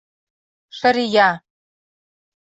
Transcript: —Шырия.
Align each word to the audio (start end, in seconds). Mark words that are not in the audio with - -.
—Шырия. 0.77 1.29